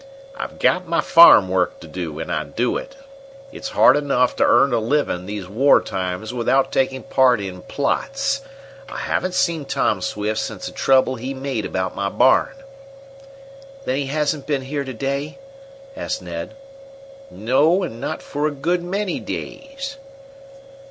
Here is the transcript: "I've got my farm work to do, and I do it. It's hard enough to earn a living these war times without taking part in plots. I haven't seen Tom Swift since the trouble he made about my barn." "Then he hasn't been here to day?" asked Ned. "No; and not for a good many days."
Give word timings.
"I've 0.35 0.57
got 0.57 0.87
my 0.87 0.99
farm 0.99 1.47
work 1.47 1.79
to 1.81 1.87
do, 1.87 2.17
and 2.19 2.31
I 2.31 2.43
do 2.43 2.75
it. 2.75 2.95
It's 3.51 3.69
hard 3.69 3.95
enough 3.95 4.35
to 4.37 4.43
earn 4.43 4.73
a 4.73 4.79
living 4.79 5.27
these 5.27 5.47
war 5.47 5.79
times 5.79 6.33
without 6.33 6.71
taking 6.71 7.03
part 7.03 7.39
in 7.39 7.61
plots. 7.61 8.41
I 8.89 8.97
haven't 8.97 9.35
seen 9.35 9.63
Tom 9.63 10.01
Swift 10.01 10.39
since 10.39 10.65
the 10.65 10.71
trouble 10.71 11.17
he 11.17 11.35
made 11.35 11.65
about 11.67 11.93
my 11.95 12.09
barn." 12.09 12.55
"Then 13.85 13.97
he 13.97 14.07
hasn't 14.07 14.47
been 14.47 14.63
here 14.63 14.83
to 14.85 14.93
day?" 14.93 15.37
asked 15.95 16.23
Ned. 16.23 16.55
"No; 17.29 17.83
and 17.83 18.01
not 18.01 18.23
for 18.23 18.47
a 18.47 18.51
good 18.51 18.81
many 18.81 19.19
days." 19.19 19.97